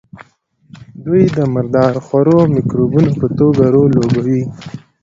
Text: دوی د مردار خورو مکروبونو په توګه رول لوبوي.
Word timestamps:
دوی 1.05 1.23
د 1.35 1.39
مردار 1.53 1.93
خورو 2.05 2.37
مکروبونو 2.53 3.11
په 3.21 3.27
توګه 3.37 3.63
رول 3.73 3.91
لوبوي. 3.97 4.41